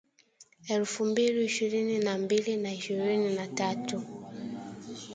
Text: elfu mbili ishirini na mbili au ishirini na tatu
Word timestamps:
elfu 0.67 1.05
mbili 1.05 1.45
ishirini 1.45 1.99
na 1.99 2.17
mbili 2.17 2.67
au 2.67 2.73
ishirini 2.73 3.35
na 3.35 3.47
tatu 3.47 4.03